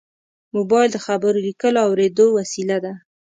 [0.55, 2.93] موبایل د خبرو، لیکلو او اورېدو وسیله ده.